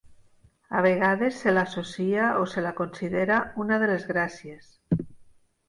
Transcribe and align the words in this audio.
A 0.79 0.79
vegades 0.85 1.35
se 1.41 1.53
l'associa 1.53 2.31
o 2.39 2.47
se 2.55 2.65
la 2.69 2.73
considera 2.81 3.39
una 3.67 3.81
de 3.85 3.93
les 3.95 4.09
Gràcies. 4.15 4.75